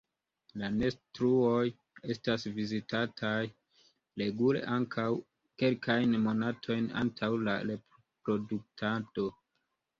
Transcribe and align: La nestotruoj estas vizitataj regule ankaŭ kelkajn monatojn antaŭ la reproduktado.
La 0.59 0.67
nestotruoj 0.75 1.59
estas 2.13 2.45
vizitataj 2.55 3.35
regule 4.23 4.65
ankaŭ 4.79 5.07
kelkajn 5.65 6.19
monatojn 6.27 6.91
antaŭ 7.05 7.33
la 7.47 7.59
reproduktado. 7.71 9.33